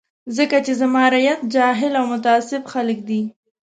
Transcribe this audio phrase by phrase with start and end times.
[0.37, 3.21] ځکه چې زما رعیت جاهل او متعصب خلک دي.